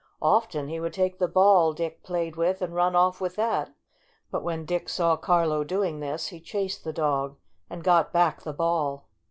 Often 0.23 0.69
he 0.69 0.79
would 0.79 0.93
take 0.93 1.19
the 1.19 1.27
ball 1.27 1.73
Dick 1.73 2.01
played 2.01 2.35
with 2.35 2.63
and 2.63 2.73
run 2.73 2.95
off 2.95 3.21
with 3.21 3.35
that. 3.35 3.75
But 4.31 4.41
when 4.41 4.65
Dick 4.65 4.89
saw 4.89 5.15
Carlo 5.15 5.63
doing 5.63 5.99
this 5.99 6.29
he 6.29 6.39
chased 6.41 6.83
the 6.83 6.91
dog 6.91 7.37
and 7.69 7.83
got 7.83 8.11
back 8.11 8.41
the 8.41 8.51
ball. 8.51 9.07